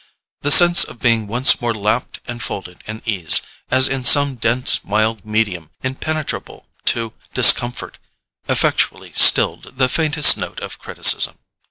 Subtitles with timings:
[0.41, 4.83] The sense of being once more lapped and folded in ease, as in some dense
[4.83, 7.99] mild medium impenetrable to discomfort,
[8.47, 11.37] effectually stilled the faintest note of criticism.